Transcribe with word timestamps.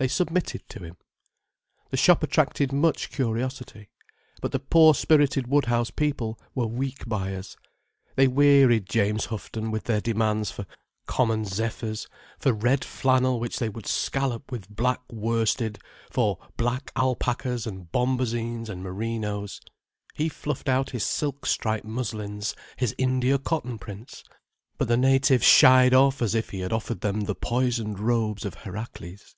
They 0.00 0.06
submitted 0.06 0.62
to 0.68 0.84
him. 0.84 0.96
The 1.90 1.96
shop 1.96 2.22
attracted 2.22 2.70
much 2.72 3.10
curiosity. 3.10 3.88
But 4.40 4.52
the 4.52 4.60
poor 4.60 4.94
spirited 4.94 5.48
Woodhouse 5.48 5.90
people 5.90 6.38
were 6.54 6.68
weak 6.68 7.08
buyers. 7.08 7.56
They 8.14 8.28
wearied 8.28 8.86
James 8.88 9.24
Houghton 9.24 9.72
with 9.72 9.82
their 9.86 10.00
demand 10.00 10.46
for 10.46 10.66
common 11.06 11.44
zephyrs, 11.44 12.06
for 12.38 12.52
red 12.52 12.84
flannel 12.84 13.40
which 13.40 13.58
they 13.58 13.68
would 13.68 13.88
scallop 13.88 14.52
with 14.52 14.68
black 14.68 15.00
worsted, 15.10 15.80
for 16.12 16.38
black 16.56 16.92
alpacas 16.94 17.66
and 17.66 17.90
bombazines 17.90 18.68
and 18.68 18.84
merinos. 18.84 19.60
He 20.14 20.28
fluffed 20.28 20.68
out 20.68 20.90
his 20.90 21.04
silk 21.04 21.44
striped 21.44 21.84
muslins, 21.84 22.54
his 22.76 22.94
India 22.98 23.36
cotton 23.36 23.80
prints. 23.80 24.22
But 24.76 24.86
the 24.86 24.96
natives 24.96 25.44
shied 25.44 25.92
off 25.92 26.22
as 26.22 26.36
if 26.36 26.50
he 26.50 26.60
had 26.60 26.72
offered 26.72 27.00
them 27.00 27.22
the 27.22 27.34
poisoned 27.34 27.98
robes 27.98 28.44
of 28.44 28.58
Herakles. 28.62 29.34